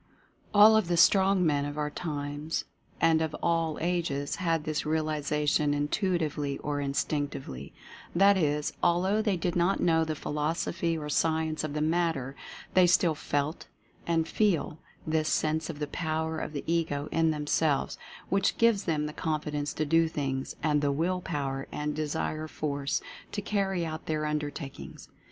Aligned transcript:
All 0.51 0.75
of 0.75 0.87
the 0.87 0.97
Strong 0.97 1.45
Men 1.45 1.63
of 1.63 1.77
our 1.77 1.91
times, 1.91 2.65
and 2.99 3.21
of 3.21 3.35
all 3.43 3.77
ages, 3.79 4.37
had 4.37 4.63
this 4.63 4.83
realization, 4.83 5.75
intuitively 5.75 6.57
or 6.57 6.81
instinctively; 6.81 7.71
that 8.15 8.35
is, 8.35 8.73
although 8.81 9.21
they 9.21 9.37
did 9.37 9.55
not 9.55 9.79
know 9.79 10.03
the 10.03 10.15
philosophy 10.15 10.97
or 10.97 11.07
science 11.07 11.63
of 11.63 11.75
the 11.75 11.83
matter, 11.83 12.35
they 12.73 12.87
still 12.87 13.13
felt, 13.13 13.67
and 14.07 14.27
feel, 14.27 14.79
this 15.05 15.29
sense 15.29 15.69
of 15.69 15.77
the 15.77 15.85
Power 15.85 16.39
of 16.39 16.53
the 16.53 16.63
Ego 16.65 17.07
in 17.11 17.29
themselves, 17.29 17.99
which 18.29 18.57
gives 18.57 18.85
them 18.85 19.05
the 19.05 19.13
confidence 19.13 19.71
to 19.71 19.85
do 19.85 20.07
things 20.07 20.55
and 20.63 20.81
the 20.81 20.91
Will 20.91 21.21
Power 21.21 21.67
and 21.71 21.95
Desire 21.95 22.47
Force 22.47 23.01
to 23.31 23.39
carry 23.39 23.85
out 23.85 24.07
their 24.07 24.25
undertakings. 24.25 25.09